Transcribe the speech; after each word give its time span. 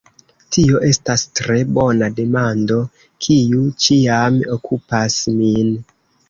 Tio 0.55 0.79
estas 0.85 1.25
tre 1.39 1.57
bona 1.77 2.07
demando, 2.19 2.79
kiu 3.27 3.67
ĉiam 3.85 4.41
okupas 4.57 5.21
min. 5.37 5.71